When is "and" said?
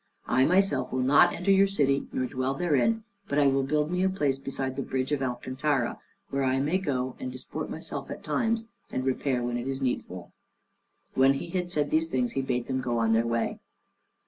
7.19-7.31, 8.89-9.05